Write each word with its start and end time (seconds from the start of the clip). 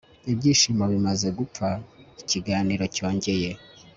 Ibyishimo 0.31 0.83
bimaze 0.93 1.27
gupfa 1.37 1.67
ikiganiro 2.21 2.83
cyongeye 2.95 3.51